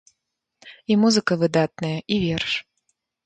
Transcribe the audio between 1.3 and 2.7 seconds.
выдатная, і верш.